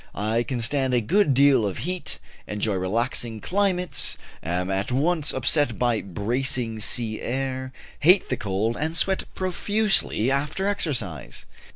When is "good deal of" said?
0.99-1.77